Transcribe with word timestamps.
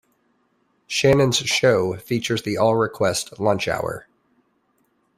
Shannon's 0.87 1.37
show 1.37 1.95
features 1.97 2.41
the 2.41 2.57
All 2.57 2.75
Request 2.75 3.39
Lunch 3.39 3.67
Hour. 3.67 4.07